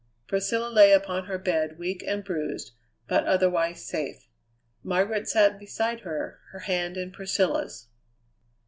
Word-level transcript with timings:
Priscilla 0.25 0.67
lay 0.69 0.91
upon 0.93 1.25
her 1.25 1.37
bed 1.37 1.77
weak 1.77 2.03
and 2.07 2.23
bruised, 2.23 2.71
but 3.07 3.27
otherwise 3.27 3.85
safe. 3.87 4.27
Margaret 4.81 5.29
sat 5.29 5.59
beside 5.59 5.99
her, 5.99 6.39
her 6.53 6.59
hand 6.61 6.97
in 6.97 7.11
Priscilla's. 7.11 7.87